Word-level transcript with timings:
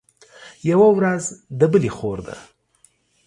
يوه 0.69 0.87
ورځ 0.97 1.23
د 1.59 1.61
بلي 1.71 1.91
خور 1.97 2.19
ده. 2.27 2.35